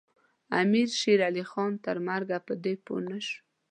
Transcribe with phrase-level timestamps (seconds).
[0.61, 3.37] امیر شېرعلي خان تر مرګه په دې پوه نه شو.